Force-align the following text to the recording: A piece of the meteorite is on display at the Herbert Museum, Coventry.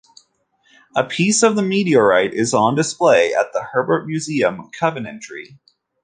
A 0.95 1.03
piece 1.03 1.43
of 1.43 1.55
the 1.55 1.61
meteorite 1.61 2.33
is 2.33 2.55
on 2.55 2.73
display 2.73 3.35
at 3.35 3.53
the 3.53 3.61
Herbert 3.61 4.07
Museum, 4.07 4.71
Coventry. 4.71 5.59